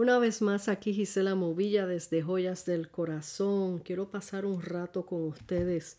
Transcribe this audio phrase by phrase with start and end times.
[0.00, 3.80] Una vez más aquí Gisela Movilla desde Joyas del Corazón.
[3.80, 5.98] Quiero pasar un rato con ustedes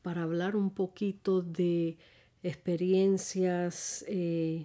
[0.00, 1.98] para hablar un poquito de
[2.42, 4.64] experiencias eh,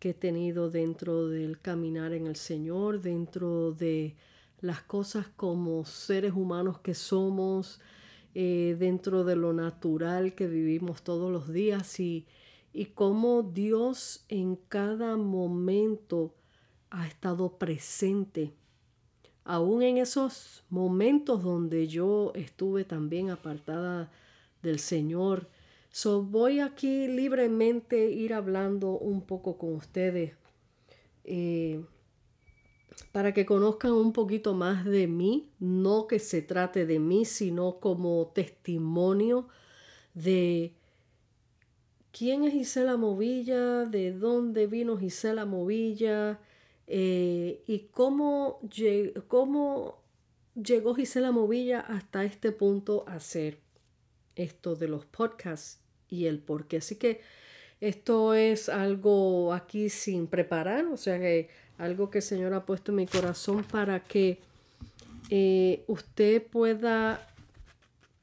[0.00, 4.16] que he tenido dentro del caminar en el Señor, dentro de
[4.60, 7.80] las cosas como seres humanos que somos,
[8.34, 12.26] eh, dentro de lo natural que vivimos todos los días y,
[12.72, 16.34] y cómo Dios en cada momento
[16.92, 18.52] ha estado presente.
[19.44, 24.12] Aún en esos momentos donde yo estuve también apartada
[24.62, 25.48] del Señor.
[25.90, 30.34] So, voy aquí libremente ir hablando un poco con ustedes
[31.24, 31.82] eh,
[33.10, 37.80] para que conozcan un poquito más de mí, no que se trate de mí, sino
[37.80, 39.48] como testimonio
[40.14, 40.74] de
[42.12, 46.38] quién es Gisela Movilla, de dónde vino Gisela Movilla,
[46.94, 48.60] eh, y cómo,
[49.26, 50.02] cómo
[50.54, 53.60] llegó Gisela Movilla hasta este punto a hacer
[54.36, 56.76] esto de los podcasts y el por qué.
[56.76, 57.22] Así que
[57.80, 62.92] esto es algo aquí sin preparar, o sea que algo que el Señor ha puesto
[62.92, 64.40] en mi corazón para que
[65.30, 67.26] eh, usted pueda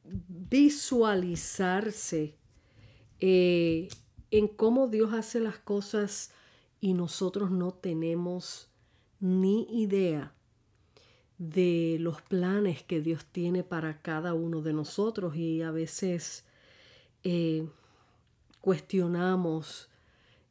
[0.04, 2.36] visualizarse
[3.20, 3.89] eh,
[4.30, 6.33] en cómo Dios hace las cosas
[6.82, 8.70] y nosotros no tenemos
[9.20, 10.34] ni idea
[11.38, 16.46] de los planes que Dios tiene para cada uno de nosotros y a veces
[17.23, 17.68] eh,
[18.62, 19.89] cuestionamos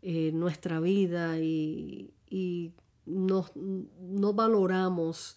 [0.03, 2.12] eh, nuestra vida y,
[3.06, 3.47] no,
[4.34, 5.37] valoramos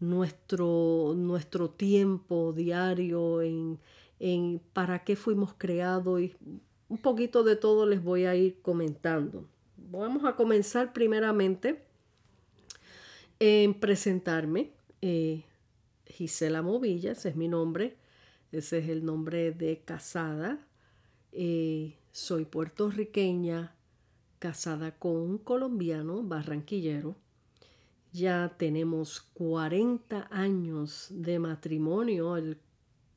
[0.00, 3.78] nuestro, nuestro tiempo diario en,
[4.18, 6.34] en para qué fuimos creados y
[6.88, 9.46] un poquito de todo les voy a ir comentando.
[9.92, 11.82] Vamos a comenzar primeramente
[13.40, 14.70] en presentarme.
[15.02, 15.42] Eh,
[16.06, 17.96] Gisela Movillas es mi nombre.
[18.52, 20.64] Ese es el nombre de casada.
[21.32, 23.74] Eh, soy puertorriqueña,
[24.38, 27.16] casada con un colombiano barranquillero.
[28.12, 32.36] Ya tenemos 40 años de matrimonio.
[32.36, 32.58] El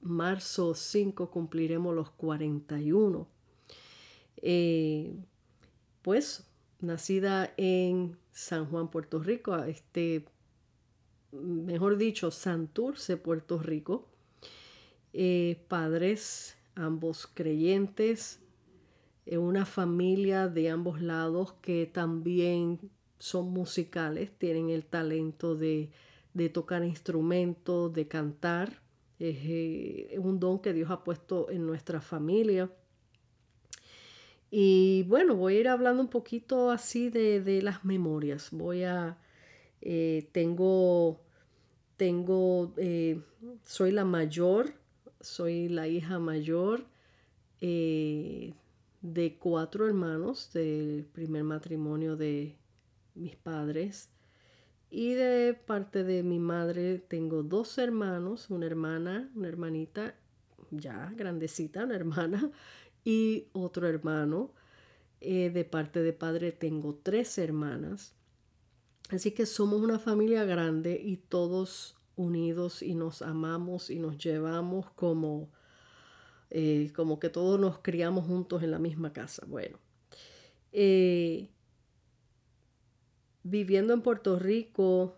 [0.01, 3.27] marzo 5 cumpliremos los 41.
[4.37, 5.15] Eh,
[6.01, 6.47] pues
[6.83, 10.25] nacida en San Juan, Puerto Rico, este,
[11.31, 14.07] mejor dicho, Santurce, Puerto Rico.
[15.13, 18.39] Eh, padres, ambos creyentes,
[19.25, 22.79] eh, una familia de ambos lados que también
[23.19, 25.91] son musicales, tienen el talento de,
[26.51, 28.81] tocar instrumentos, de cantar.
[29.19, 32.71] Es eh, un don que Dios ha puesto en nuestra familia.
[34.55, 38.49] Y bueno, voy a ir hablando un poquito así de, las memorias.
[38.51, 39.17] Voy a,
[39.81, 41.19] eh, tengo,
[41.97, 43.19] tengo, eh,
[43.63, 44.75] soy la mayor,
[45.19, 46.85] soy la hija mayor
[47.61, 48.53] eh,
[49.01, 52.55] de cuatro hermanos del primer matrimonio de
[53.15, 54.09] mis padres.
[54.91, 60.13] Y de parte de mi madre tengo dos hermanos, una hermana, una hermanita
[60.69, 62.51] ya grandecita, una hermana
[63.03, 64.51] y otro hermano.
[65.25, 68.13] Eh, de parte de padre tengo tres hermanas.
[69.09, 74.89] Así que somos una familia grande y todos unidos y nos amamos y nos llevamos
[74.91, 75.49] como,
[76.49, 79.45] eh, como que todos nos criamos juntos en la misma casa.
[79.47, 79.79] Bueno,
[80.71, 81.49] eh,
[83.43, 85.15] viviendo en Puerto Rico,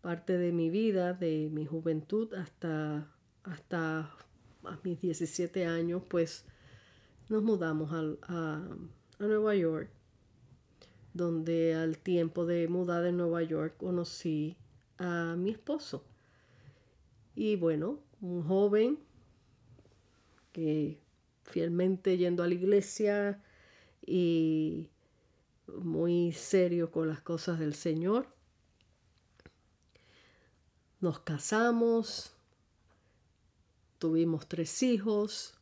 [0.00, 3.12] parte de mi vida, de mi juventud hasta,
[3.42, 4.16] hasta
[4.64, 6.44] a mis 17 años, pues
[7.28, 7.90] nos mudamos
[8.28, 8.60] a,
[9.18, 9.88] Nueva York,
[11.14, 14.56] donde al tiempo de mudar de Nueva York conocí
[14.98, 16.04] a mi esposo.
[17.34, 18.98] Y bueno, un joven
[20.52, 20.98] que
[21.44, 23.42] fielmente yendo a la iglesia
[24.04, 24.90] y
[25.66, 28.28] muy serio con las cosas del Señor.
[31.00, 32.32] Nos casamos,
[33.98, 35.55] tuvimos tres hijos,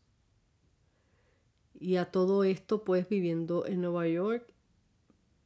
[1.85, 4.51] y a todo esto pues viviendo en Nueva York.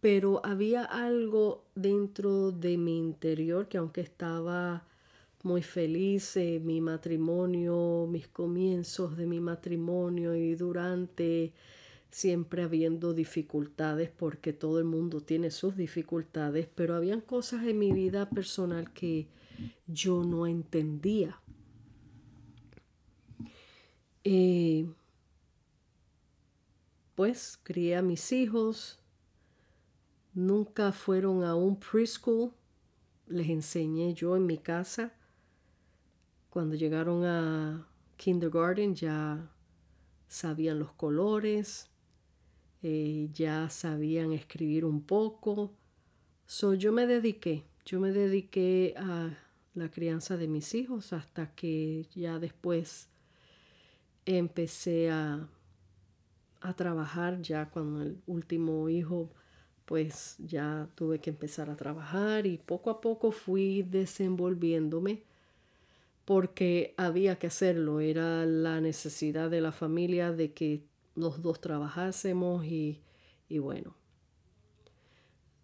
[0.01, 4.87] Pero había algo dentro de mi interior que aunque estaba
[5.43, 11.53] muy feliz en mi matrimonio, mis comienzos de mi matrimonio y durante
[12.11, 17.93] siempre habiendo dificultades porque todo el mundo tiene sus dificultades, pero habían cosas en mi
[17.93, 19.27] vida personal que
[19.89, 21.41] yo no entendía.
[24.23, 24.87] Eh,
[27.19, 29.01] pues crié a mis hijos,
[30.35, 32.53] nunca fueron a un preschool,
[33.27, 35.13] les enseñé yo en mi casa.
[36.49, 39.51] Cuando llegaron a kindergarten ya
[40.29, 41.91] sabían los colores,
[42.85, 45.73] eh, ya sabían escribir un poco.
[46.47, 49.37] So, yo me dediqué, yo me dediqué a
[49.75, 53.09] la crianza de mis hijos hasta que ya después
[54.25, 55.49] empecé a,
[56.61, 59.31] a trabajar ya cuando el último hijo
[59.85, 65.23] pues ya tuve que empezar a trabajar y poco a poco fui desenvolviéndome
[66.29, 70.85] porque había que hacerlo, era la necesidad de la familia de que
[71.15, 73.01] los dos trabajásemos y,
[73.49, 73.95] bueno,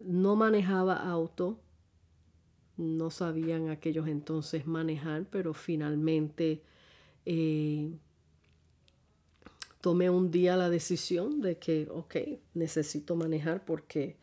[0.01, 1.61] no manejaba auto,
[2.79, 6.63] no sabían aquellos entonces manejar, pero finalmente
[7.27, 7.93] eh,
[9.85, 12.17] tomé un día la decisión de que, ok,
[12.55, 14.17] necesito manejar porque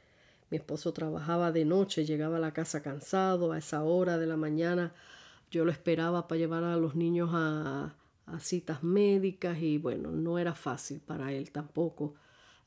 [0.50, 4.38] mi esposo trabajaba de noche, llegaba a la casa cansado a esa hora de la
[4.38, 4.92] mañana.
[5.52, 7.96] Yo lo esperaba para llevar a los niños a,
[8.40, 12.16] citas médicas y bueno, no era fácil para él tampoco.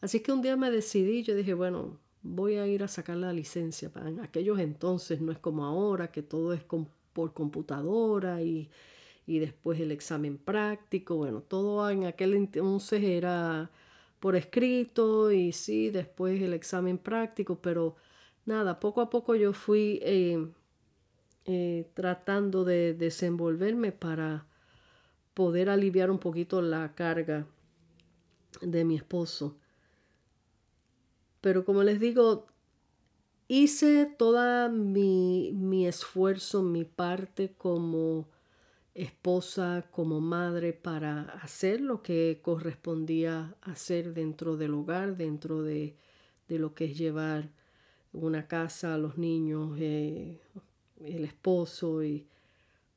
[0.01, 3.33] Así que un día me decidí, yo dije, bueno, voy a ir a sacar la
[3.33, 3.91] licencia.
[4.07, 8.71] En aquellos entonces no es como ahora, que todo es por computadora y
[9.27, 11.17] y después el examen práctico.
[11.17, 13.71] Bueno, todo en aquel entonces era
[14.21, 17.97] por escrito y sí, después el examen práctico, pero
[18.47, 20.47] nada, poco a poco yo fui eh,
[21.47, 24.47] eh, tratando de desenvolverme para
[25.35, 27.47] poder aliviar un poquito la carga
[28.61, 29.57] de mi esposo.
[31.41, 32.47] Pero como les digo,
[33.49, 38.27] hice toda mi, mi esfuerzo, mi parte como
[38.95, 45.97] esposa, como madre, para hacer lo que correspondía hacer dentro del hogar, dentro de,
[46.49, 47.51] lo que es llevar
[48.13, 50.41] una casa a los niños, eh,
[51.01, 52.29] el esposo, y,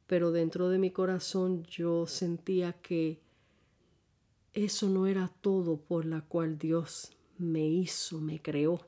[0.06, 3.20] pero dentro de mi corazón yo sentía que
[4.54, 8.88] eso no era todo por la cual Dios me hizo, me creó.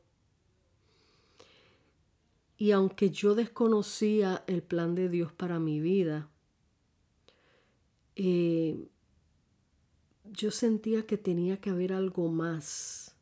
[2.58, 6.30] Y aunque yo desconocía el plan de Dios para mi vida,
[8.16, 8.88] eh,
[10.26, 13.16] yo sentía que tenía que haber algo más.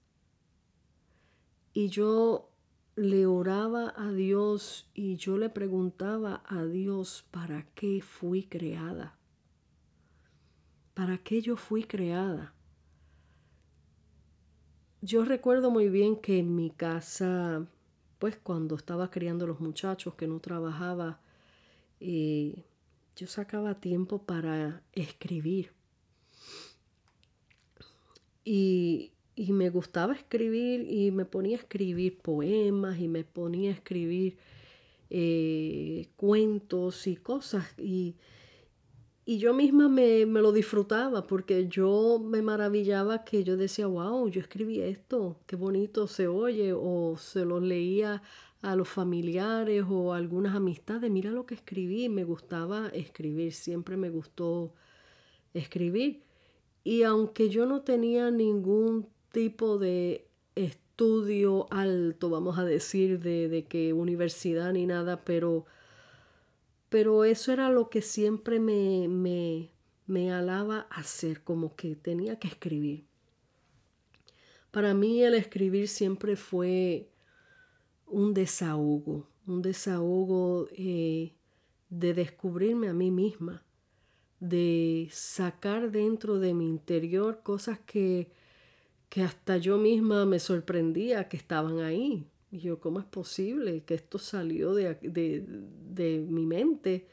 [1.73, 2.49] Y yo
[2.95, 9.15] le oraba a Dios y yo le preguntaba a Dios para qué fui creada.
[10.95, 12.55] ¿Para qué yo fui creada?
[15.01, 17.67] Yo recuerdo muy bien que en mi casa,
[18.17, 21.19] pues cuando estaba criando los muchachos, que no trabajaba,
[21.99, 22.65] eh,
[23.17, 25.71] yo sacaba tiempo para escribir.
[28.45, 34.37] Y, me gustaba escribir y me ponía a escribir poemas y me ponía a escribir
[35.09, 37.65] eh, cuentos y cosas.
[37.77, 38.15] Y,
[39.25, 44.27] y yo misma me, me, lo disfrutaba porque yo me maravillaba que yo decía, wow,
[44.29, 48.21] yo escribí esto, qué bonito se oye, o se lo leía
[48.61, 53.97] a los familiares o a algunas amistades, mira lo que escribí, me gustaba escribir, siempre
[53.97, 54.73] me gustó
[55.53, 56.23] escribir.
[56.83, 63.65] Y aunque yo no tenía ningún tipo de estudio alto, vamos a decir, de, de
[63.65, 65.65] que universidad ni nada, pero,
[66.89, 69.69] pero eso era lo que siempre me, me,
[70.07, 73.05] me alaba hacer, como que tenía que escribir.
[74.71, 77.09] Para mí el escribir siempre fue
[78.07, 81.33] un desahogo, un desahogo eh,
[81.89, 83.63] de descubrirme a mí misma,
[84.39, 88.31] de sacar dentro de mi interior cosas que,
[89.09, 92.27] que hasta yo misma me sorprendía que estaban ahí.
[92.51, 97.07] Y yo, ¿cómo es posible que esto salió de, de, mi mente?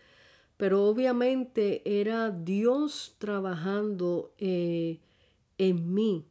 [0.56, 5.00] Pero obviamente era Dios trabajando eh,
[5.58, 6.24] en mí.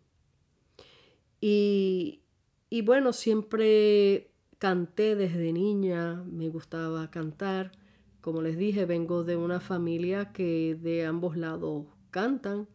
[1.41, 2.21] Y,
[2.69, 4.32] y bueno, siempre
[4.63, 7.73] Canté desde niña, me gustaba cantar.
[8.21, 12.69] Como les dije, vengo de una familia que de ambos lados cantan.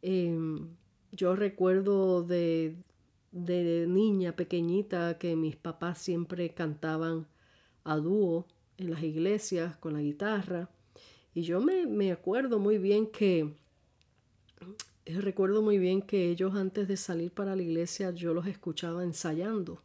[0.00, 0.70] Em,
[1.12, 2.74] yo recuerdo de,
[3.32, 7.26] de niña pequeñita que mis papás siempre cantaban
[7.84, 8.46] a dúo
[8.78, 10.70] en las iglesias con la guitarra.
[11.34, 13.58] Y yo me, me, acuerdo muy bien que,
[15.04, 19.82] recuerdo muy bien que ellos antes de salir para la iglesia yo los escuchaba ensayando.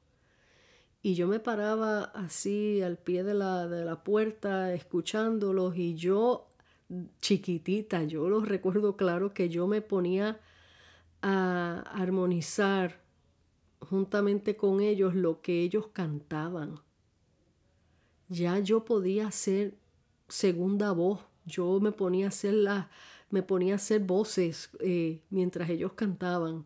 [1.05, 6.47] Y yo me paraba así al pie de la, de la puerta escuchándolos y yo
[7.21, 10.39] chiquitita, yo los recuerdo claro que yo me ponía
[11.21, 13.03] a armonizar
[13.81, 16.79] juntamente con ellos lo que ellos cantaban.
[18.27, 19.77] ya yo podía hacer
[20.27, 21.19] segunda voz.
[21.45, 22.89] Yo me ponía a hacer, la,
[23.29, 26.65] me ponía a hacer voces eh, mientras ellos cantaban.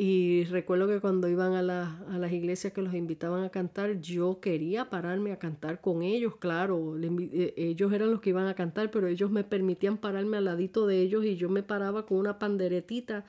[0.00, 4.90] Y recuerdo que cuando iban a, las iglesias que los invitaban a cantar, yo quería
[4.90, 9.08] pararme a cantar con ellos, claro, eh, ellos eran los que iban a cantar, pero
[9.08, 13.24] ellos me permitían pararme al ladito de ellos y yo me paraba con una panderetita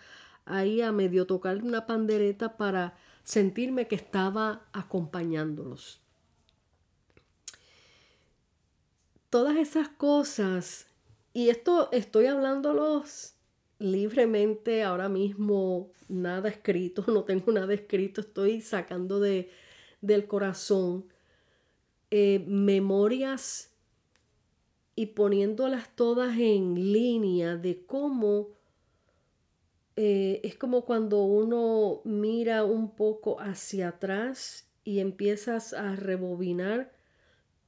[0.45, 6.01] ahí a medio tocar una pandereta para sentirme que estaba acompañándolos.
[9.31, 10.85] Todas esas cosas,
[11.33, 13.38] y esto estoy hablándolos
[13.79, 19.49] libremente ahora mismo, nada escrito, no tengo nada escrito, estoy sacando de,
[20.01, 21.05] del corazón
[22.11, 23.71] eh, memorias
[24.95, 28.49] y poniéndolas todas en línea de cómo
[29.95, 36.93] eh, es como cuando uno mira un poco hacia atrás y empiezas a rebobinar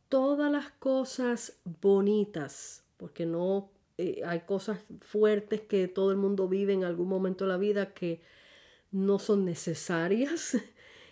[0.09, 3.69] todas las cosas bonitas, porque no
[4.01, 7.93] eh, hay cosas fuertes que todo el mundo vive en algún momento de la vida
[7.93, 8.21] que
[8.91, 10.61] no son necesarias eh,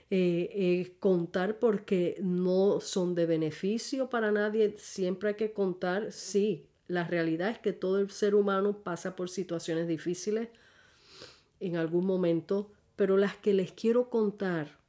[0.09, 4.75] eh, contar porque no son de beneficio para nadie.
[4.79, 9.29] Siempre hay que contar, sí, la realidad es que todo el ser humano pasa por
[9.29, 10.49] situaciones difíciles
[11.59, 14.79] en algún momento, pero las que les quiero contar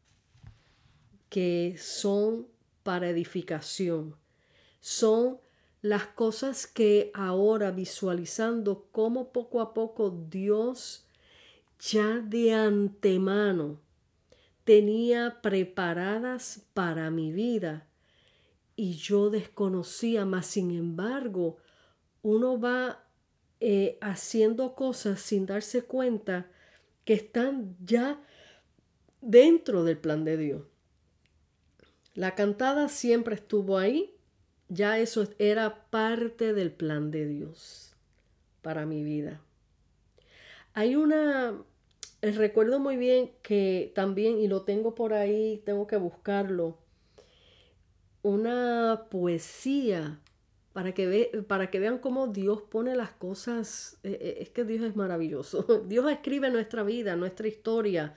[1.28, 2.48] que son
[2.82, 4.16] para edificación,
[4.80, 5.38] son
[5.82, 11.06] las cosas que ahora visualizando cómo poco a poco Dios
[11.78, 13.80] ya de antemano
[14.64, 17.86] tenía preparadas para mi vida
[18.76, 21.58] y yo desconocía, más sin embargo,
[22.22, 23.04] uno va
[23.60, 26.50] eh, haciendo cosas sin darse cuenta
[27.04, 28.22] que están ya
[29.20, 30.62] dentro del plan de Dios.
[32.14, 34.14] La cantada siempre estuvo ahí,
[34.70, 37.92] ya eso era parte del plan de Dios
[38.62, 39.40] para mi vida.
[40.74, 41.60] Hay una,
[42.22, 46.78] eh, recuerdo muy bien que también, y lo tengo por ahí, tengo que buscarlo,
[48.22, 50.20] una poesía
[50.72, 53.98] para que, ve, para que vean cómo Dios pone las cosas.
[54.04, 55.62] Eh, eh, es que Dios es maravilloso.
[55.88, 58.14] Dios escribe nuestra vida, nuestra historia.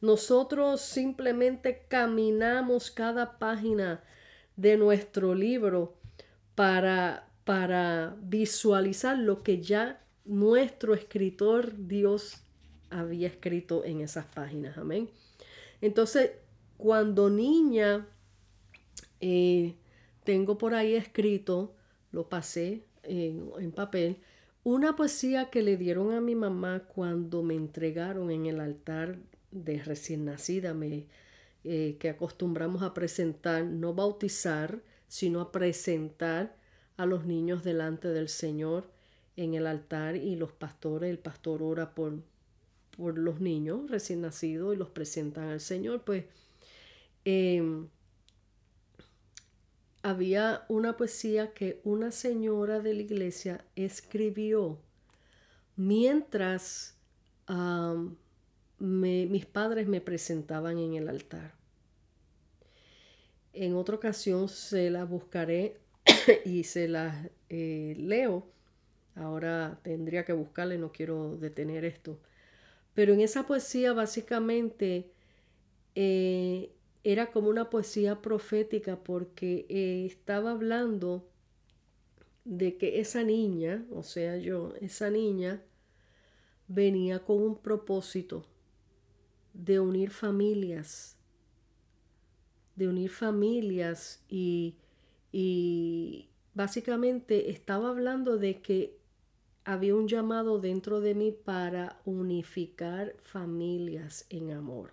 [0.00, 4.04] Nosotros simplemente caminamos cada página
[4.56, 5.94] de nuestro libro
[6.54, 12.42] para, para visualizar lo que ya nuestro escritor Dios
[12.90, 14.76] había escrito en esas páginas.
[14.78, 15.10] Amén.
[15.80, 16.32] Entonces,
[16.76, 18.06] cuando niña,
[19.20, 19.74] eh,
[20.24, 21.74] tengo por ahí escrito,
[22.10, 24.18] lo pasé en, en, papel,
[24.64, 29.18] una poesía que le dieron a mi mamá cuando me entregaron en el altar
[29.50, 31.06] de recién nacida, me,
[31.68, 36.56] eh, que acostumbramos a presentar, no bautizar, sino a presentar
[36.96, 38.88] a los niños delante del Señor
[39.34, 42.22] en el altar y los pastores, el pastor ora por,
[42.96, 46.24] por los niños recién nacidos y los presentan al Señor, pues
[47.24, 47.88] em,
[50.02, 54.78] había una poesía que una señora de la iglesia escribió
[55.74, 56.94] mientras
[58.78, 61.54] mis padres me presentaban en el altar.
[63.52, 65.78] En otra ocasión se la buscaré
[66.44, 68.46] y se la eh, leo.
[69.14, 72.20] Ahora tendría que buscarle, no quiero detener esto.
[72.92, 75.10] Pero en esa poesía básicamente
[75.94, 76.70] eh,
[77.02, 81.26] era como una poesía profética porque eh, estaba hablando
[82.44, 85.62] de que esa niña, o sea yo, esa niña
[86.68, 88.44] venía con un propósito
[89.56, 91.16] de unir familias,
[92.74, 94.76] de unir familias y,
[95.32, 98.98] y básicamente estaba hablando de que
[99.64, 104.92] había un llamado dentro de mí para unificar familias en amor.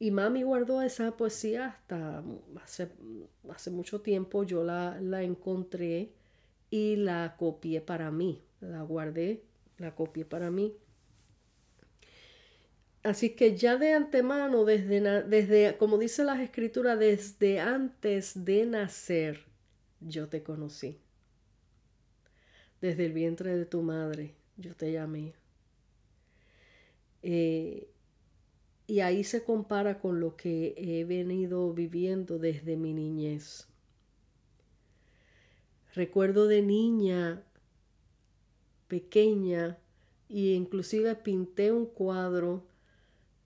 [0.00, 2.24] Y mami guardó esa poesía hasta
[2.60, 2.88] hace,
[3.48, 4.42] hace mucho tiempo.
[4.42, 6.12] Yo la, la, encontré
[6.70, 8.42] y la copié para mí.
[8.60, 9.44] La guardé,
[9.78, 10.74] la copié para mí.
[13.02, 19.40] Así que ya de antemano, desde, desde, como dice las escrituras, desde antes de nacer,
[20.00, 20.98] yo te conocí.
[22.80, 25.34] Desde el vientre de tu madre, yo te llamé.
[27.22, 27.88] Eh,
[28.86, 33.66] y ahí se compara con lo que he venido viviendo desde mi niñez.
[35.94, 37.42] Recuerdo de niña
[38.88, 39.78] pequeña
[40.28, 42.64] y inclusive pinté un cuadro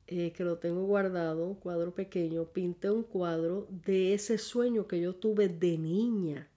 [0.09, 5.01] eh, que lo tengo guardado, un cuadro pequeño, pinté un cuadro de ese sueño que
[5.01, 6.49] yo tuve de niña.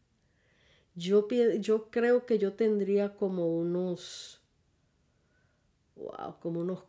[0.96, 1.28] Yo,
[1.60, 4.42] yo creo que yo tendría como unos,
[5.96, 6.84] wow, como unos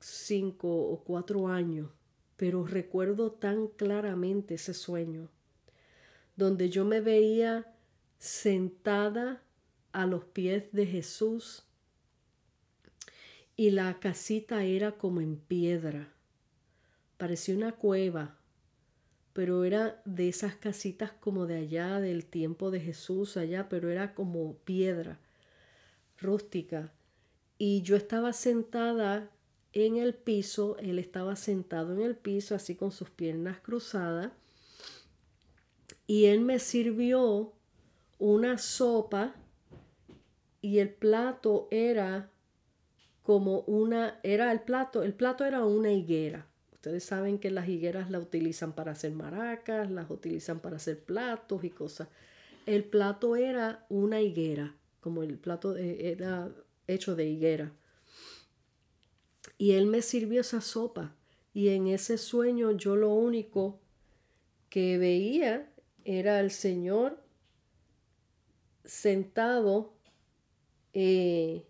[0.00, 1.90] cinco o cuatro años,
[2.36, 5.28] pero recuerdo tan claramente ese sueño,
[6.34, 7.72] donde yo me veía
[8.18, 9.42] sentada
[9.92, 11.64] a los pies de Jesús
[13.56, 16.12] y la casita era como en piedra.
[17.18, 18.38] Parecía una cueva,
[19.32, 24.14] pero era de esas casitas como de allá, del tiempo de Jesús allá, pero era
[24.14, 25.18] como piedra
[26.18, 26.92] rústica.
[27.58, 29.30] Y yo estaba sentada
[29.72, 34.32] en el piso, él estaba sentado en el piso, así con sus piernas cruzadas,
[36.06, 37.52] y él me sirvió
[38.18, 39.34] una sopa
[40.60, 42.31] y el plato era
[43.22, 46.46] como una, era el plato, el plato era una higuera.
[46.72, 51.62] Ustedes saben que las higueras la utilizan para hacer maracas, las utilizan para hacer platos
[51.62, 52.08] y cosas.
[52.66, 56.50] El plato era una higuera, como el plato era
[56.88, 57.72] hecho de higuera.
[59.58, 61.14] Y él me sirvió esa sopa.
[61.54, 63.78] Y en ese sueño yo lo único
[64.68, 65.70] que veía
[66.04, 67.22] era el Señor
[68.84, 69.92] sentado
[70.94, 71.64] eh,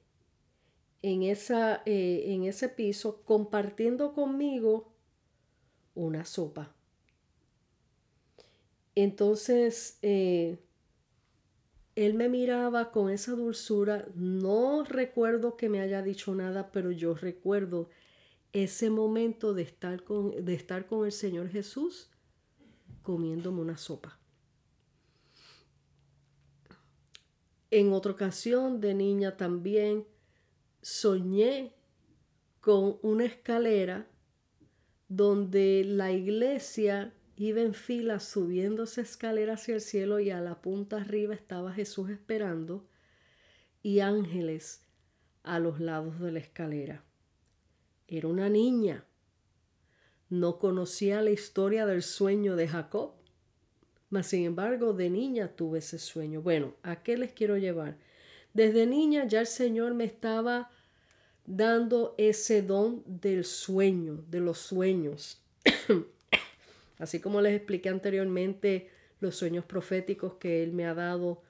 [1.02, 4.92] en, esa, eh, en ese piso compartiendo conmigo
[5.94, 6.74] una sopa.
[8.94, 10.58] Entonces, eh,
[11.96, 14.06] él me miraba con esa dulzura.
[14.14, 17.90] No recuerdo que me haya dicho nada, pero yo recuerdo
[18.52, 22.10] ese momento de estar con, de estar con el Señor Jesús
[23.02, 24.18] comiéndome una sopa.
[27.70, 30.06] En otra ocasión de niña también
[30.82, 31.72] soñé
[32.60, 34.06] con una escalera
[35.08, 40.98] donde la iglesia iba en fila subiendo escalera hacia el cielo y a la punta
[40.98, 42.88] arriba estaba Jesús esperando
[43.82, 44.86] y ángeles
[45.42, 47.04] a los lados de la escalera.
[48.06, 49.04] Era una niña.
[50.28, 53.14] No conocía la historia del sueño de Jacob,
[54.08, 56.42] mas sin embargo de niña tuve ese sueño.
[56.42, 57.98] Bueno, ¿a qué les quiero llevar?
[58.54, 60.70] Desde niña ya el Señor me estaba
[61.46, 65.40] dando ese don del sueño, de los sueños.
[66.98, 71.42] Así como les expliqué anteriormente los sueños proféticos que Él me ha dado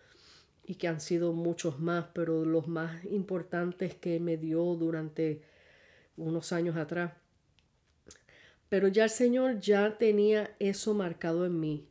[0.65, 5.43] y que han sido muchos más, pero los más importantes que me dio durante
[6.17, 7.13] unos años atrás.
[8.69, 11.87] Pero ya el Señor ya tenía eso marcado en mí.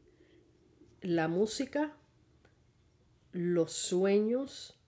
[1.01, 1.93] La música,
[3.33, 4.80] los sueños,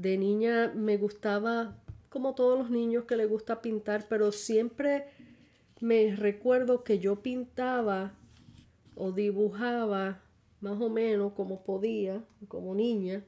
[0.00, 1.76] de niña me gustaba,
[2.08, 5.06] como todos los niños que les gusta pintar, pero siempre
[5.80, 8.14] me recuerdo que yo pintaba
[8.94, 10.22] o dibujaba
[10.60, 13.24] más o menos como podía, como niña,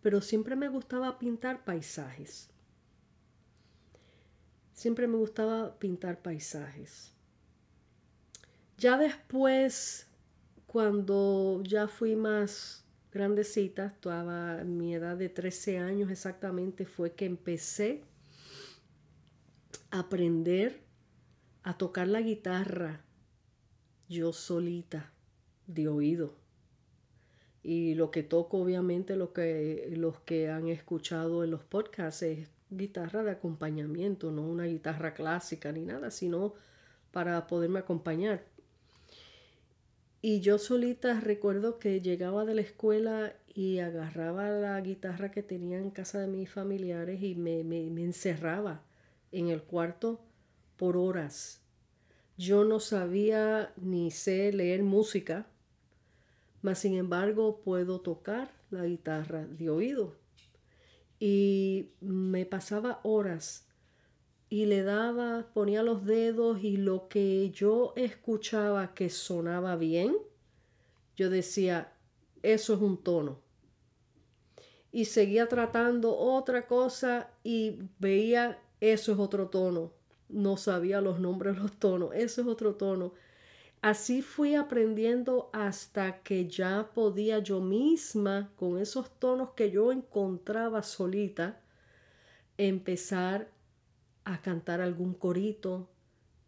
[0.00, 2.50] pero siempre me gustaba pintar paisajes.
[4.72, 7.12] Siempre me gustaba pintar paisajes.
[8.78, 10.06] Ya después,
[10.66, 12.84] cuando ya fui más
[13.18, 18.04] grandecita, estaba mi edad de 13 años exactamente, fue que empecé
[19.90, 20.80] a aprender
[21.64, 23.00] a tocar la guitarra
[24.08, 25.12] yo solita,
[25.66, 26.36] de oído.
[27.64, 32.48] Y lo que toco, obviamente, lo que, los que han escuchado en los podcasts es
[32.70, 36.54] guitarra de acompañamiento, no una guitarra clásica ni nada, sino
[37.10, 38.44] para poderme acompañar.
[40.20, 45.78] Y yo solita recuerdo que llegaba de la escuela y agarraba la guitarra que tenía
[45.78, 47.60] en casa de mis familiares y me,
[48.02, 48.82] encerraba
[49.30, 50.20] en el cuarto
[50.76, 51.60] por horas.
[52.36, 55.46] Yo no sabía ni sé leer música,
[56.62, 60.16] mas sin embargo puedo tocar la guitarra de oído.
[61.20, 63.67] Y me pasaba horas
[64.50, 70.16] y le daba, ponía los dedos y lo que yo escuchaba que sonaba bien,
[71.16, 71.92] yo decía,
[72.42, 73.40] eso es un tono.
[74.90, 79.92] Y seguía tratando otra cosa y veía, eso es otro tono.
[80.30, 83.12] No sabía los nombres de los tonos, eso es otro tono.
[83.82, 90.82] Así fui aprendiendo hasta que ya podía yo misma, con esos tonos que yo encontraba
[90.82, 91.60] solita,
[92.56, 93.50] empezar
[94.28, 95.88] a cantar algún corito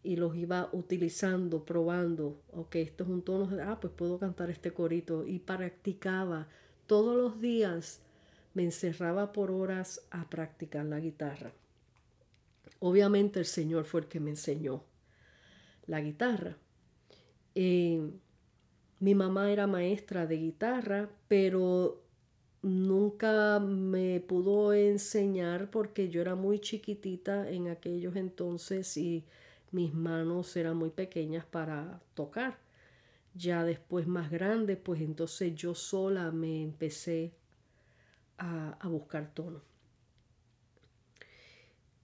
[0.02, 4.72] y los iba utilizando, probando, ok, esto es un tono, ah, pues puedo cantar este
[4.72, 6.46] corito y practicaba
[6.86, 8.02] todos los días,
[8.52, 11.52] me encerraba por horas a practicar la guitarra.
[12.80, 14.84] Obviamente el Señor fue el que me enseñó
[15.86, 16.58] la guitarra.
[17.54, 18.10] Eh,
[18.98, 22.02] mi mamá era maestra de guitarra, pero
[22.62, 29.24] nunca me pudo enseñar porque yo era muy chiquitita en aquellos entonces y
[29.72, 32.58] mis manos eran muy pequeñas para tocar.
[33.34, 37.32] Ya después más grande, pues entonces yo sola me empecé
[38.38, 39.62] a, buscar tono.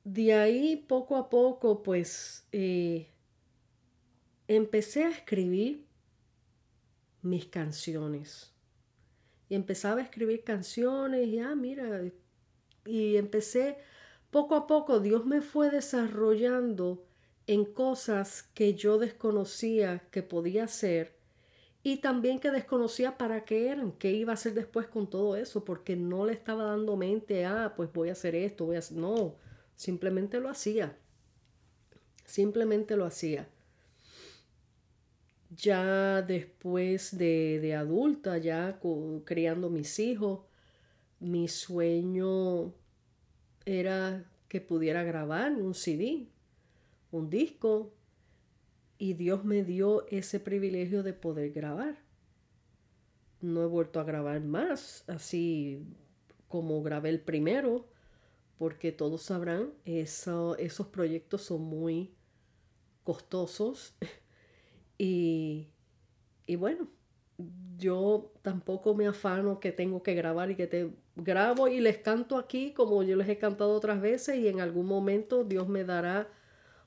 [0.05, 3.09] De ahí poco a poco, pues eh,
[4.47, 5.85] empecé a escribir
[7.23, 8.56] mis canciones.
[9.49, 12.03] Y empezaba a escribir canciones y, ah, mira,
[12.85, 13.79] y empecé,
[14.31, 17.07] poco a poco Dios me fue desarrollando
[17.47, 21.17] en cosas que yo desconocía que podía hacer
[21.83, 25.65] y también que desconocía para qué eran, qué iba a hacer después con todo eso,
[25.65, 28.99] porque no le estaba dando mente, ah, pues voy a hacer esto, voy a hacer...
[28.99, 29.37] No,
[29.77, 30.99] simplemente lo hacía.
[32.25, 33.49] Simplemente lo hacía
[35.57, 38.79] ya después de, adulta, ya
[39.25, 40.41] criando mis hijos,
[41.19, 42.75] mi sueño
[43.65, 46.29] era que pudiera grabar un CD,
[47.11, 47.93] un disco,
[48.99, 51.97] y Dios me dio ese privilegio de poder grabar.
[53.41, 55.85] No he vuelto a grabar más, así
[56.49, 57.87] como grabé el primero,
[58.59, 62.15] porque todos sabrán, esos proyectos son muy
[63.05, 63.95] costosos
[64.99, 65.69] Y,
[66.59, 66.89] bueno,
[67.79, 72.39] yo tampoco me afano que tengo que grabar y que te grabo y les canto
[72.39, 76.29] aquí como yo les he cantado otras veces y en algún momento Dios me dará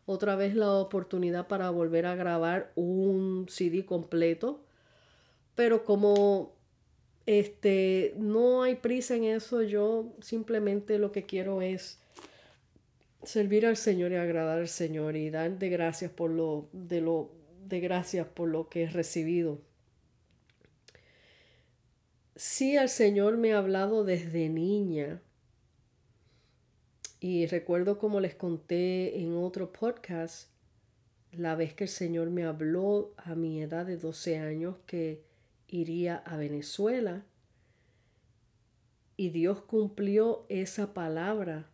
[0.05, 4.63] otra vez la oportunidad para volver a grabar un CD completo.
[5.53, 6.53] Pero como
[7.27, 11.99] este no hay prisa en eso, yo simplemente lo que quiero es
[13.23, 17.38] servir al Señor y agradar al Señor y dar de gracias por lo de lo
[17.69, 19.61] de gracias por lo que he recibido.
[22.35, 25.21] Sí, el Señor me ha hablado desde niña.
[27.19, 30.49] Y recuerdo como les conté en otro podcast,
[31.31, 35.23] la vez que el Señor me habló a mi edad de 12 años que
[35.67, 37.23] iría a Venezuela.
[39.15, 41.69] Y Dios cumplió esa palabra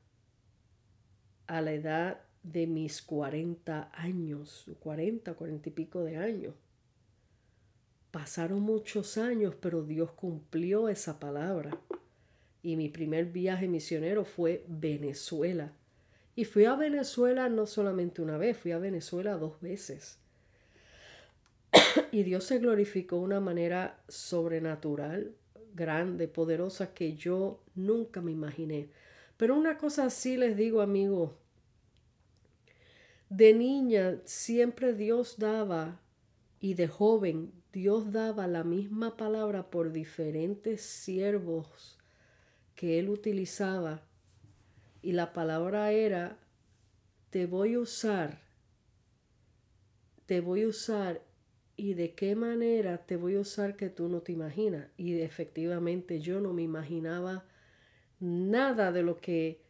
[1.47, 6.53] a la edad de mis 40 años, 40, 40 y pico de años.
[8.11, 11.77] Pasaron muchos años, pero Dios cumplió esa palabra.
[12.61, 15.73] Y mi primer viaje misionero fue Venezuela.
[16.35, 20.19] Y fui a Venezuela no solamente una vez, fui a Venezuela dos veces.
[22.11, 25.33] y Dios se glorificó de una manera sobrenatural,
[25.73, 28.89] grande, poderosa, que yo nunca me imaginé.
[29.35, 31.31] Pero una cosa sí les digo, amigos,
[33.29, 36.01] de niña siempre Dios daba
[36.59, 41.97] y de joven Dios daba la misma palabra por diferentes siervos
[42.75, 44.01] que él utilizaba.
[45.01, 46.39] Y la palabra era
[47.29, 48.45] te voy a usar
[50.25, 51.21] te voy a usar
[51.77, 56.19] y de qué manera te voy a usar que tú no te imaginas y efectivamente
[56.19, 57.45] yo no me imaginaba
[58.19, 59.61] nada de lo que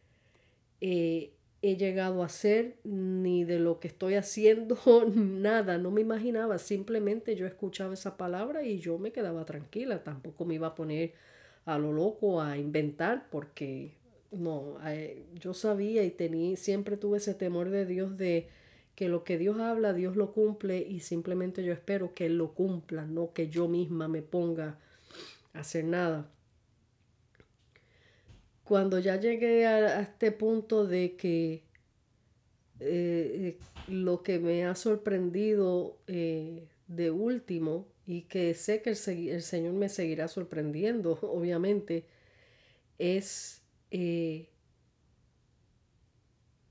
[0.82, 1.34] eh,
[1.68, 4.78] he llegado a hacer, ni de lo que estoy haciendo,
[5.16, 10.46] nada, no me imaginaba, simplemente yo escuchaba esa palabra y yo me quedaba tranquila, tampoco
[10.46, 11.14] me iba a poner
[11.66, 13.94] a lo loco a inventar porque
[14.32, 18.48] no, eh, yo sabía y tenía, siempre tuve ese temor de Dios de
[18.96, 22.54] que lo que Dios habla, Dios lo cumple y simplemente yo espero que Él lo
[22.54, 24.78] cumpla, no que yo misma me ponga
[25.54, 26.30] a hacer nada
[28.66, 31.64] cuando ya llegué a, este punto de que
[32.80, 39.74] eh, lo que me ha sorprendido eh, de último y que sé que el, Señor
[39.74, 42.06] me seguirá sorprendiendo, obviamente,
[42.98, 44.50] es eh,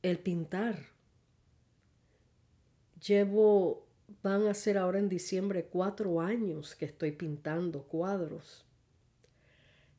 [0.02, 0.76] el pintar.
[3.06, 3.86] Llevo,
[4.22, 8.64] van a ser ahora en diciembre cuatro años que estoy pintando cuadros.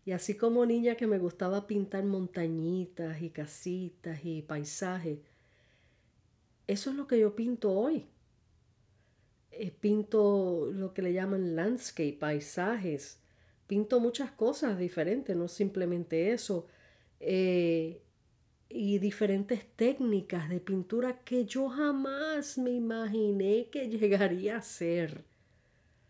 [0.05, 5.19] Y así como niña que me gustaba pintar montañitas y casitas y paisajes,
[6.67, 8.05] eso es lo que yo pinto hoy.
[9.51, 13.19] Eh, pinto lo que le llaman landscape, paisajes.
[13.67, 16.67] Pinto muchas cosas diferentes, no simplemente eso.
[17.19, 18.01] Eh,
[18.69, 25.23] y diferentes técnicas de pintura que yo jamás me imaginé que llegaría a ser.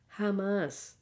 [0.09, 0.94] Jamás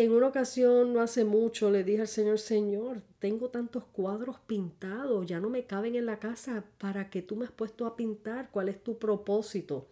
[0.00, 5.26] en una ocasión, no hace mucho, le dije al Señor, Señor, tengo tantos cuadros pintados,
[5.26, 8.48] ya no me caben en la casa, ¿para qué tú me has puesto a pintar?
[8.50, 9.88] ¿Cuál es tu propósito?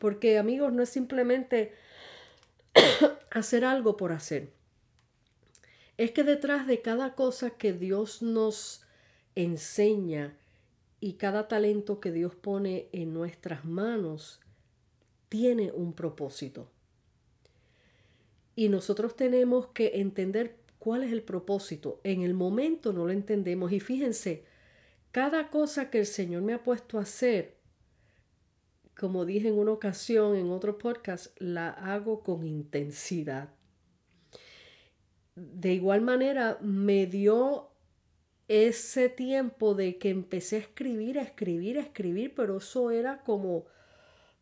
[0.00, 1.72] Porque amigos, no es simplemente
[3.30, 4.50] hacer algo por hacer.
[5.96, 8.84] Es que detrás de cada cosa que Dios nos
[9.34, 10.36] enseña
[11.00, 14.40] y cada talento que Dios pone en nuestras manos,
[15.30, 16.68] tiene un propósito.
[18.58, 22.00] Y nosotros tenemos que entender cuál es el propósito.
[22.02, 23.70] En el momento no lo entendemos.
[23.70, 24.42] Y fíjense,
[25.12, 27.54] cada cosa que el Señor me ha puesto a hacer,
[28.98, 33.50] como dije en una ocasión en otro podcast, la hago con intensidad.
[35.36, 37.70] De igual manera, me dio
[38.48, 43.66] ese tiempo de que empecé a escribir, a escribir, a escribir, pero eso era como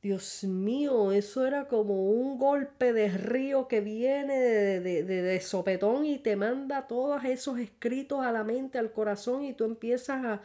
[0.06, 4.38] Dios mío, eso era como un golpe de río que viene
[4.78, 9.52] de, de, sopetón y te manda todos esos escritos a la mente, al corazón y
[9.52, 10.42] tú empiezas a,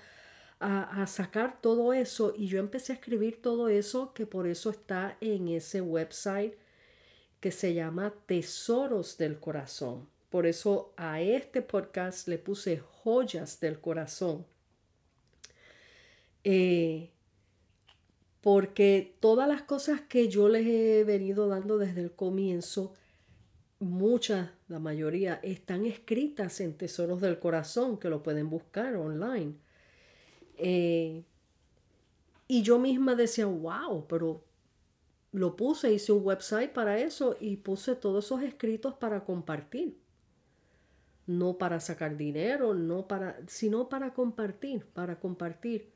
[0.60, 2.34] a, sacar todo eso.
[2.36, 6.56] Y yo empecé a escribir todo eso, que por eso está en ese website
[7.40, 10.10] que se llama Tesoros del Corazón.
[10.32, 14.44] Por eso a este podcast le puse joyas del corazón.
[16.44, 17.12] Eh,
[18.42, 22.94] porque todas las cosas que yo les he venido dando desde el comienzo,
[23.80, 29.56] muchas, la mayoría, están escritas en Tesoros del Corazón, que lo pueden buscar online.
[30.58, 31.24] Eh,
[32.48, 34.44] y yo misma decía, wow, pero
[35.32, 39.98] lo puse, hice un website para eso y puse todos esos escritos para compartir.
[41.28, 45.92] No para sacar dinero, no para, sino para compartir, para compartir.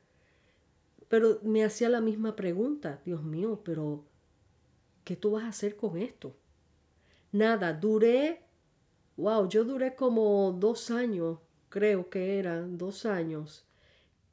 [1.08, 4.04] Pero me hacía la misma pregunta, Dios mío, pero
[5.04, 6.34] ¿qué tú vas a hacer con esto?
[7.32, 8.42] Nada, duré,
[9.16, 11.38] wow, yo duré como dos años,
[11.68, 13.66] creo que eran dos años,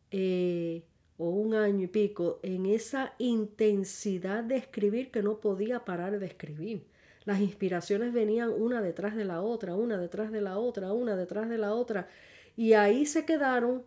[0.09, 0.83] eh,
[1.17, 6.25] o un año y pico, en esa intensidad de escribir que no podía parar de
[6.25, 6.87] escribir.
[7.25, 11.49] Las inspiraciones venían una detrás de la otra, una detrás de la otra, una detrás
[11.49, 12.07] de la otra,
[12.55, 13.83] y ahí se quedaron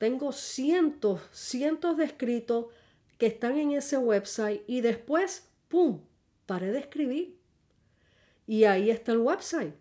[0.00, 2.68] tengo cientos, cientos de escritos
[3.18, 6.00] que están en ese website y después, ¡pum!,
[6.46, 7.36] paré de escribir.
[8.46, 9.74] Y ahí está el website.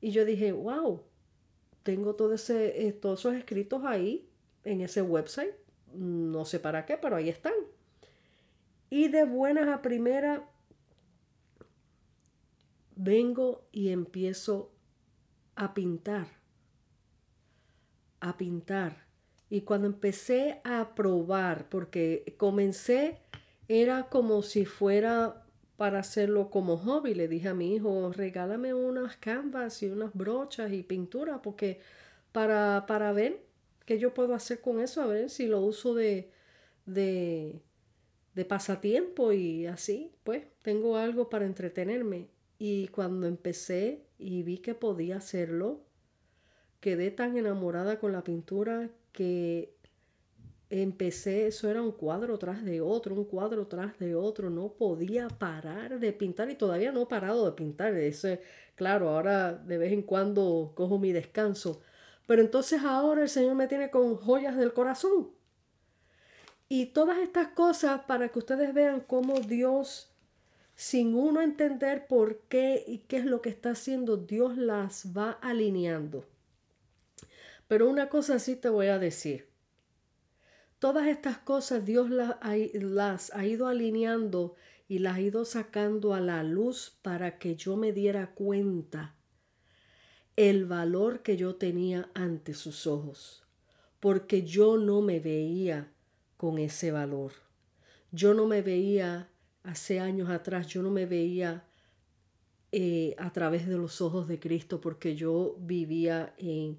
[0.00, 1.02] Y yo dije, wow,
[1.82, 4.28] tengo eh, todos esos escritos ahí
[4.62, 5.56] en ese website.
[5.92, 7.54] No sé para qué, pero ahí están.
[8.90, 10.48] Y de buenas a primera
[12.94, 14.70] vengo y empiezo
[15.56, 16.28] a pintar.
[18.20, 19.07] A pintar.
[19.50, 23.18] Y cuando empecé a probar, porque comencé,
[23.68, 25.44] era como si fuera
[25.76, 27.14] para hacerlo como hobby.
[27.14, 31.80] Le dije a mi hijo, regálame unas canvas y unas brochas y pintura, porque
[32.32, 33.42] para, para ver
[33.86, 36.30] qué yo puedo hacer con eso, a ver si lo uso de,
[36.84, 37.62] de,
[38.34, 42.28] de pasatiempo y así, pues tengo algo para entretenerme.
[42.58, 45.80] Y cuando empecé y vi que podía hacerlo,
[46.80, 49.74] quedé tan enamorada con la pintura que
[50.70, 55.26] empecé, eso era un cuadro tras de otro, un cuadro tras de otro, no podía
[55.26, 57.94] parar de pintar y todavía no he parado de pintar.
[57.96, 58.40] Ese,
[58.76, 61.80] claro, ahora de vez en cuando cojo mi descanso.
[62.26, 65.30] Pero entonces ahora el Señor me tiene con joyas del corazón.
[66.68, 70.12] Y todas estas cosas para que ustedes vean cómo Dios,
[70.76, 75.32] sin uno entender por qué y qué es lo que está haciendo, Dios las va
[75.42, 76.24] alineando.
[77.68, 79.48] Pero una cosa sí te voy a decir.
[80.78, 82.36] Todas estas cosas Dios las
[83.32, 84.54] ha, ido alineando
[84.88, 89.14] y las ha ido sacando a la luz para que yo me diera cuenta
[90.36, 93.44] el valor que yo tenía ante sus ojos,
[93.98, 95.92] porque yo no me veía
[96.36, 97.32] con ese valor.
[98.12, 99.28] Yo no me veía
[99.64, 101.64] hace años atrás, yo no me veía
[102.70, 106.78] eh, a través de los ojos de Cristo porque yo vivía en,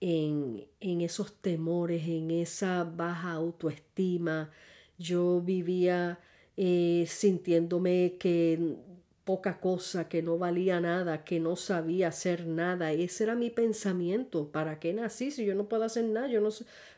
[0.00, 4.50] en, esos temores, en esa baja autoestima.
[4.98, 6.20] Yo vivía
[6.56, 8.76] eh, sintiéndome que
[9.24, 12.92] poca cosa, que no valía nada, que no sabía hacer nada.
[12.92, 14.52] Ese era mi pensamiento.
[14.52, 16.28] ¿Para qué nací si yo no puedo hacer nada?
[16.28, 16.50] Yo no,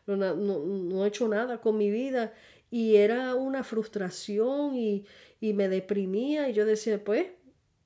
[0.06, 2.34] no, no, he hecho nada con mi vida.
[2.70, 5.06] Y era una frustración y,
[5.40, 7.28] y me deprimía y yo decía, pues,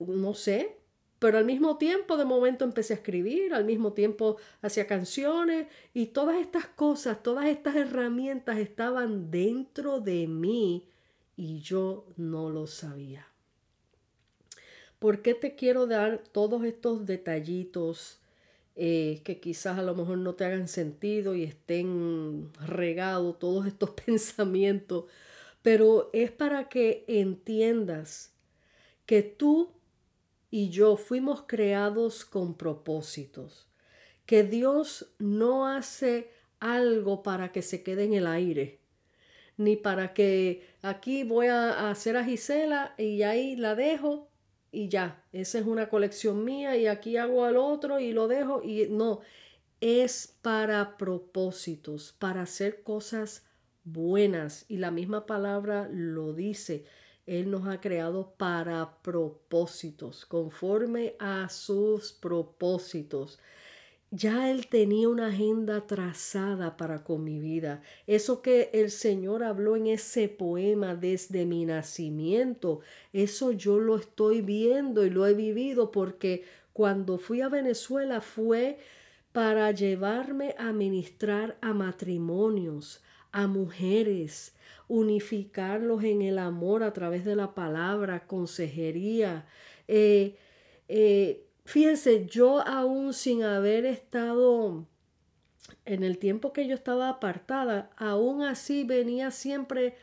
[0.00, 0.76] no sé,
[1.22, 6.06] pero al mismo tiempo de momento empecé a escribir, al mismo tiempo hacía canciones y
[6.06, 10.88] todas estas cosas, todas estas herramientas estaban dentro de mí
[11.36, 13.28] y yo no lo sabía.
[14.98, 18.18] ¿Por qué te quiero dar todos estos detallitos
[18.74, 23.90] eh, que quizás a lo mejor no te hagan sentido y estén regados todos estos
[24.06, 25.04] pensamientos?
[25.62, 28.32] Pero es para que entiendas
[29.06, 29.70] que tú
[30.52, 33.66] y yo fuimos creados con propósitos,
[34.26, 38.78] que Dios no hace algo para que se quede en el aire,
[39.56, 44.28] ni para que aquí voy a hacer a Gisela y ahí la dejo
[44.70, 48.62] y ya, esa es una colección mía y aquí hago al otro y lo dejo
[48.62, 49.20] y no,
[49.80, 53.46] es para propósitos, para hacer cosas
[53.84, 54.66] buenas.
[54.68, 56.84] Y la misma palabra lo dice.
[57.26, 63.38] Él nos ha creado para propósitos, conforme a sus propósitos.
[64.10, 67.80] Ya Él tenía una agenda trazada para con mi vida.
[68.06, 72.80] Eso que el Señor habló en ese poema desde mi nacimiento,
[73.12, 78.78] eso yo lo estoy viendo y lo he vivido porque cuando fui a Venezuela fue
[79.32, 84.54] para llevarme a ministrar a matrimonios, a mujeres,
[84.92, 89.46] unificarlos en el amor a través de la palabra, consejería.
[89.88, 90.36] Eh,
[90.86, 94.86] eh, fíjense, yo aún sin haber estado
[95.86, 99.96] en el tiempo que yo estaba apartada, aún así venía siempre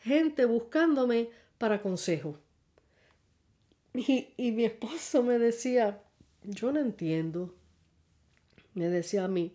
[0.00, 2.36] gente buscándome para consejo.
[3.94, 6.02] Y, y mi esposo me decía,
[6.42, 7.54] yo no entiendo,
[8.74, 9.54] me decía a mí,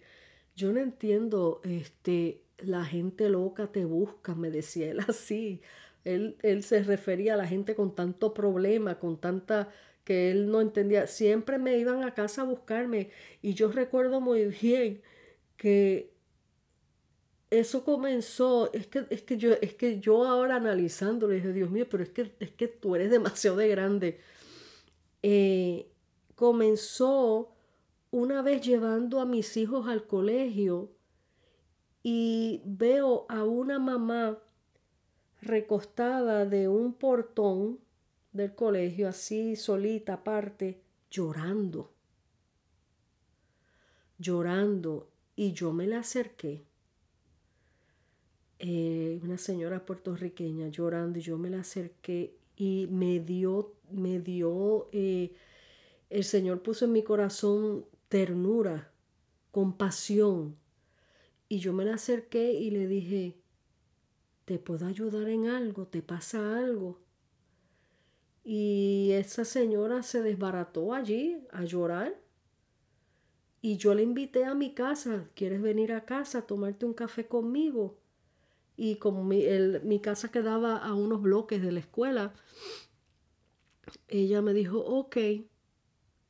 [0.56, 5.62] yo no entiendo este la gente loca te busca, me decía él así.
[6.04, 9.70] Él, él se refería a la gente con tanto problema, con tanta
[10.04, 11.06] que él no entendía.
[11.08, 13.10] Siempre me iban a casa a buscarme
[13.42, 15.02] y yo recuerdo muy bien
[15.58, 16.14] que
[17.50, 21.70] eso comenzó, es que, es que yo, es que yo ahora analizando le dije, Dios
[21.70, 24.20] mío, pero es que, es que tú eres demasiado de grande.
[25.24, 25.90] Eh,
[26.36, 27.54] comenzó
[28.12, 30.92] una vez llevando a mis hijos al colegio
[32.04, 34.38] y veo a una mamá
[35.42, 37.80] recostada de un portón
[38.34, 41.92] del colegio, así solita aparte, llorando,
[44.18, 46.64] llorando, y yo me la acerqué.
[48.60, 54.90] Eh, una señora puertorriqueña llorando y yo me la acerqué y me dio, me dio,
[54.92, 55.32] eh,
[56.10, 58.92] el Señor puso en mi corazón ternura,
[59.52, 60.56] compasión,
[61.50, 63.38] y yo me la acerqué y le dije,
[64.46, 65.88] ¿te puedo ayudar en algo?
[65.88, 67.00] ¿Te pasa algo?
[68.44, 72.20] Y esa señora se desbarató allí a llorar.
[73.62, 77.28] Y yo le invité a mi casa, ¿quieres venir a casa a tomarte un café
[77.28, 77.98] conmigo?
[78.78, 79.44] Y como mi,
[79.84, 82.34] mi casa quedaba a unos bloques de la escuela,
[84.08, 85.18] ella me dijo, ok.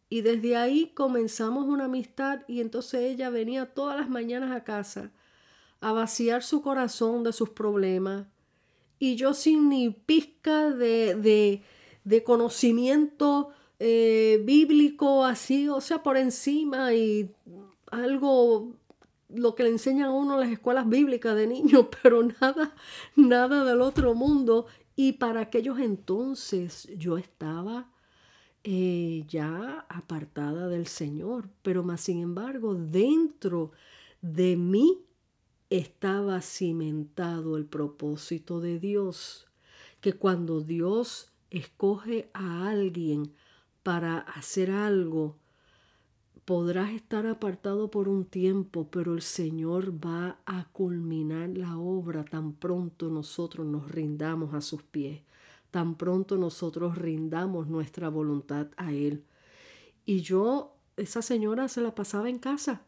[0.10, 5.12] Y desde ahí comenzamos una amistad y entonces ella venía todas las mañanas a casa
[5.82, 8.26] a vaciar su corazón de sus problemas
[9.00, 11.62] y yo sin ni pizca de,
[12.04, 17.32] de, conocimiento eh, bíblico así, o sea, por encima y
[17.92, 18.74] algo
[19.30, 22.74] lo que le enseñan a uno las escuelas bíblicas de niños, pero nada,
[23.16, 24.66] nada del otro mundo.
[24.96, 27.92] Y para aquellos entonces yo estaba
[28.70, 33.72] eh, ya apartada del Señor, pero más sin embargo dentro
[34.22, 35.06] de mí
[35.70, 39.48] estaba cimentado el propósito de Dios,
[40.02, 43.32] que cuando Dios escoge a alguien
[43.84, 45.38] para hacer algo,
[46.44, 52.52] podrás estar apartado por un tiempo, pero el Señor va a culminar la obra tan
[52.52, 55.22] pronto nosotros nos rindamos a sus pies
[55.72, 59.24] tan pronto nosotros rindamos nuestra voluntad a Él.
[60.06, 62.84] Y yo, esa señora se la pasaba en casa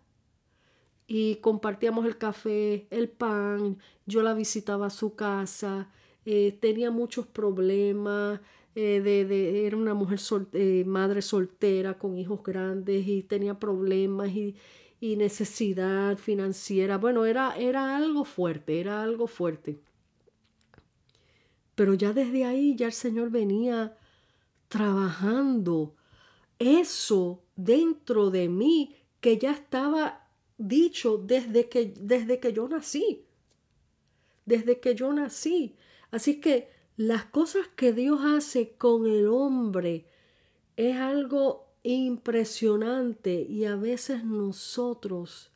[1.09, 5.89] y compartíamos el café, el pan, yo la visitaba a su casa,
[6.23, 8.39] eh, tenía muchos problemas,
[8.75, 10.19] eh, de, era una mujer
[10.53, 14.55] eh, madre soltera con hijos grandes y tenía problemas y,
[15.01, 16.99] y necesidad financiera.
[16.99, 19.79] Bueno, era, era algo fuerte, era algo fuerte.
[21.79, 23.97] Pero ya desde ahí ya el Señor venía
[24.67, 25.95] trabajando
[26.59, 30.27] eso dentro de mí que ya estaba
[30.57, 33.23] dicho desde que, desde que yo nací.
[34.45, 35.77] Desde que yo nací.
[36.11, 40.05] Así que las cosas que Dios hace con el hombre
[40.75, 45.49] es algo impresionante y a veces nosotros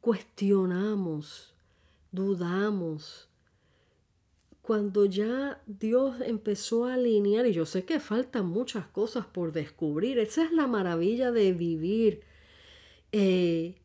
[0.00, 1.54] cuestionamos,
[2.10, 3.28] dudamos,
[4.66, 10.18] cuando ya Dios empezó a alinear, y yo sé que faltan muchas cosas por descubrir,
[10.18, 12.22] esa es la maravilla de vivir
[13.12, 13.76] eh,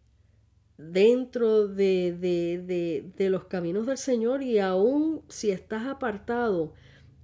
[0.79, 6.73] dentro de, de, de, los caminos del Señor y aún si estás apartado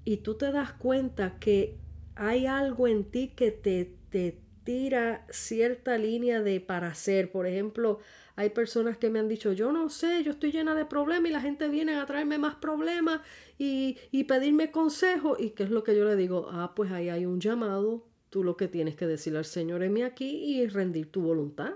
[0.06, 1.80] y tú te das cuenta que
[2.14, 8.02] hay algo en ti que te, te tira cierta línea de para hacer, por ejemplo,
[8.36, 11.34] hay personas que me han dicho, yo no sé, yo estoy llena de problemas y
[11.34, 13.22] la gente viene a traerme más problemas
[13.58, 15.38] y, y pedirme consejo.
[15.40, 16.50] ¿Y qué es lo que yo le digo?
[16.52, 18.04] Ah, pues ahí hay un llamado.
[18.30, 21.76] Tú lo que tienes que decirle al Señor en mí aquí y rendir tu voluntad.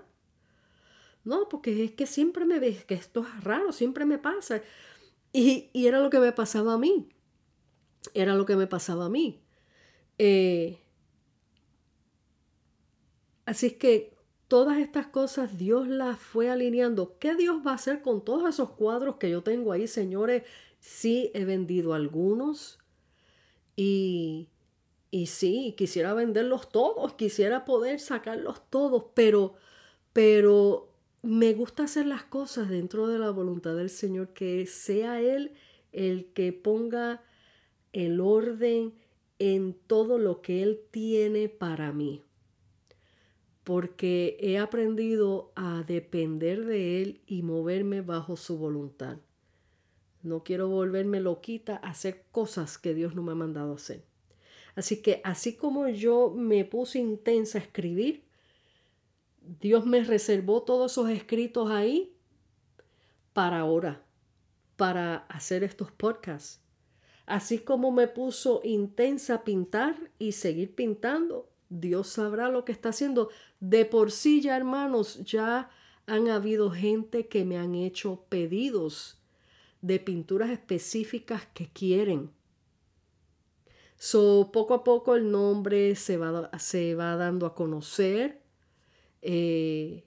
[1.24, 4.62] No, porque es que siempre me ves que esto es raro, siempre me pasa.
[5.32, 7.08] Y, y, era lo que me pasaba a mí.
[8.14, 9.40] Era lo que me pasaba a mí.
[10.18, 10.78] Eh,
[13.46, 14.14] así es que
[14.52, 17.18] todas estas cosas Dios las fue alineando.
[17.20, 20.44] ¿Qué Dios va a hacer con todos esos cuadros que yo tengo ahí, señores?
[20.82, 22.78] Sí, he vendido algunos
[23.78, 24.50] y,
[25.10, 29.54] y sí, quisiera venderlos todos, quisiera poder sacarlos todos, pero,
[30.12, 35.54] pero me gusta hacer las cosas dentro de la voluntad del Señor, que sea Él
[35.94, 37.24] el que ponga
[37.94, 38.96] el orden
[39.40, 42.26] en todo lo que Él tiene para mí
[43.72, 49.20] porque he aprendido a depender de Él y moverme bajo su voluntad.
[50.24, 54.04] No quiero volverme loquita a hacer cosas que Dios no me ha mandado hacer.
[54.76, 58.26] Así que así como yo me puse intensa a escribir,
[59.40, 62.14] Dios me reservó todos esos escritos ahí
[63.32, 64.04] para ahora,
[64.76, 66.62] para hacer estos podcasts.
[67.26, 72.90] Así como me puso intensa a pintar y seguir pintando, Dios sabrá lo que está
[72.90, 73.30] haciendo.
[73.62, 75.70] De por sí ya, hermanos, ya
[76.06, 79.22] han habido gente que me han hecho pedidos
[79.82, 82.30] de pinturas específicas que quieren.
[83.96, 88.42] So, poco a poco el nombre se va, dando a conocer.
[89.22, 90.04] Eh,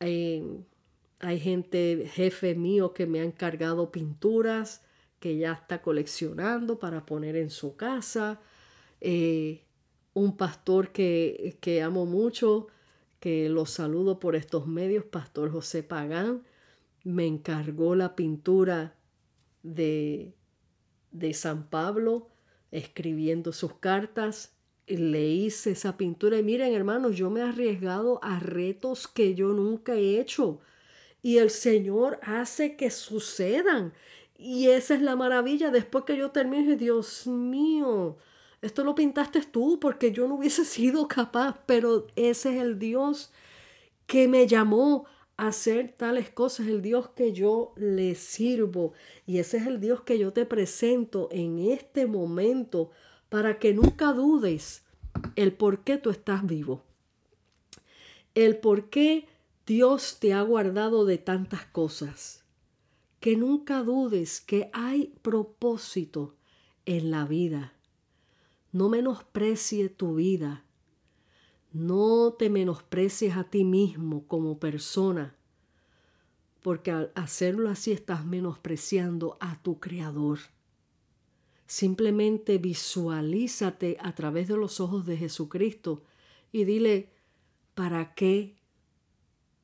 [0.00, 4.82] hay gente, jefe mío, que me ha encargado pinturas
[5.20, 8.40] que ya está coleccionando para poner en su casa.
[9.00, 9.62] Eh,
[10.14, 12.68] un pastor que, que amo mucho,
[13.20, 16.42] que lo saludo por estos medios, Pastor José Pagán,
[17.04, 18.94] me encargó la pintura
[19.62, 20.34] de,
[21.10, 22.28] de San Pablo,
[22.70, 24.54] escribiendo sus cartas.
[24.86, 29.48] Le hice esa pintura y miren hermanos, yo me he arriesgado a retos que yo
[29.52, 30.60] nunca he hecho
[31.22, 33.94] y el Señor hace que sucedan.
[34.36, 35.70] Y esa es la maravilla.
[35.70, 38.18] Después que yo termine, Dios mío,
[38.62, 43.32] esto lo pintaste tú porque yo no hubiese sido capaz, pero ese es el Dios
[44.06, 45.04] que me llamó
[45.36, 48.92] a hacer tales cosas, el Dios que yo le sirvo.
[49.26, 52.90] Y ese es el Dios que yo te presento en este momento
[53.28, 54.84] para que nunca dudes
[55.36, 56.84] el por qué tú estás vivo.
[58.34, 59.26] El por qué
[59.66, 62.44] Dios te ha guardado de tantas cosas.
[63.20, 66.34] Que nunca dudes que hay propósito
[66.84, 67.72] en la vida
[68.72, 70.64] no menosprecie tu vida.
[71.72, 75.36] No te menosprecies a ti mismo como persona,
[76.62, 80.38] porque al hacerlo así estás menospreciando a tu Creador.
[81.66, 86.02] Simplemente visualízate a través de los ojos de Jesucristo
[86.50, 87.10] y dile,
[87.74, 88.56] ¿para qué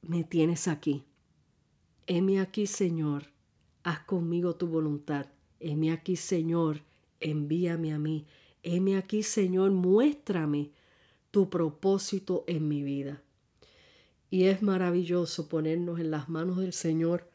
[0.01, 1.05] me tienes aquí?
[2.07, 3.27] Heme aquí, Señor,
[3.83, 5.27] haz conmigo tu voluntad.
[5.61, 6.83] Heme aquí, Señor,
[7.21, 8.27] envíame a mí.
[8.63, 10.71] Heme aquí, Señor, muéstrame
[11.31, 13.23] tu propósito en mi vida.
[14.31, 17.31] Y es maravilloso ponernos en las manos del Señor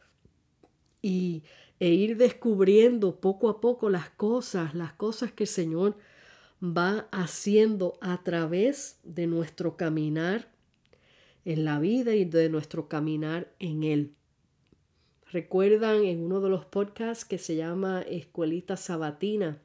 [1.02, 1.44] y,
[1.80, 5.98] e ir descubriendo poco a poco las cosas, las cosas que el Señor
[6.64, 10.50] va haciendo a través de nuestro caminar
[11.46, 14.16] en la vida y de nuestro caminar en Él.
[15.30, 19.62] Recuerdan en uno de los podcasts que se llama Escuelita Sabatina,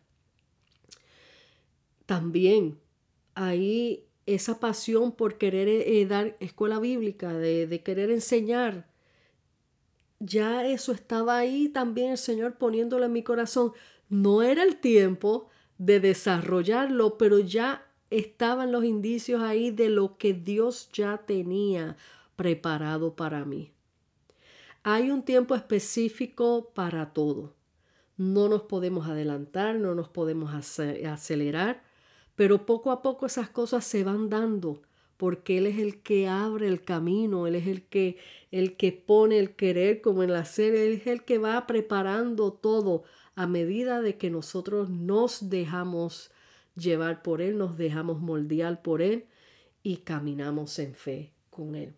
[2.08, 2.80] también
[3.34, 8.88] ahí esa pasión por querer eh, dar escuela bíblica, de, de querer enseñar,
[10.18, 13.72] ya eso estaba ahí también el Señor poniéndolo en mi corazón.
[14.08, 20.32] No era el tiempo de desarrollarlo, pero ya estaban los indicios ahí de lo que
[20.32, 21.98] Dios ya tenía
[22.36, 23.70] preparado para mí.
[24.82, 27.54] Hay un tiempo específico para todo.
[28.16, 31.87] No nos podemos adelantar, no nos podemos acelerar,
[32.38, 34.80] pero poco a poco esas cosas se van dando
[35.16, 38.16] porque Él es el que abre el camino, Él es el que,
[38.52, 42.52] el que pone el querer como en la serie, Él es el que va preparando
[42.52, 43.02] todo
[43.34, 46.30] a medida de que nosotros nos dejamos
[46.76, 49.26] llevar por Él, nos dejamos moldear por Él
[49.82, 51.96] y caminamos en fe con Él.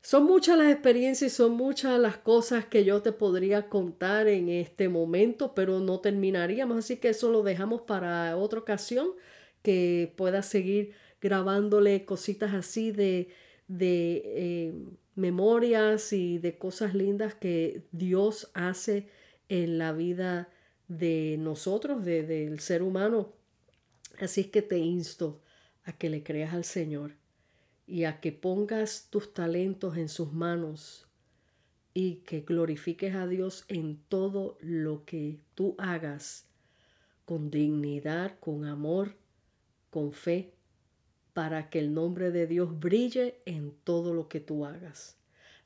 [0.00, 4.48] Son muchas las experiencias y son muchas las cosas que yo te podría contar en
[4.48, 9.10] este momento, pero no terminaríamos, así que eso lo dejamos para otra ocasión,
[9.62, 13.28] que pueda seguir grabándole cositas así de,
[13.68, 14.74] de eh,
[15.14, 19.08] memorias y de cosas lindas que Dios hace
[19.48, 20.48] en la vida
[20.88, 23.32] de nosotros, de, del ser humano.
[24.20, 25.40] Así es que te insto
[25.84, 27.12] a que le creas al Señor
[27.86, 31.06] y a que pongas tus talentos en sus manos
[31.94, 36.46] y que glorifiques a Dios en todo lo que tú hagas
[37.24, 39.14] con dignidad, con amor,
[39.92, 40.54] con fe,
[41.34, 45.18] para que el nombre de Dios brille en todo lo que tú hagas.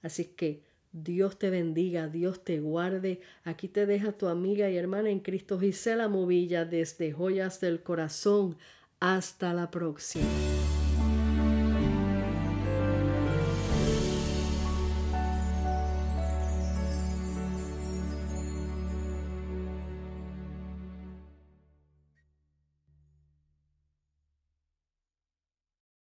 [0.03, 3.21] Así que Dios te bendiga, Dios te guarde.
[3.45, 8.57] Aquí te deja tu amiga y hermana en Cristo Gisela Movilla desde Joyas del Corazón.
[8.99, 10.25] Hasta la próxima.